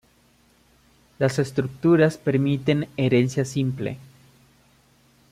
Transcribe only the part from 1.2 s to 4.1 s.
estructuras permiten herencia simple.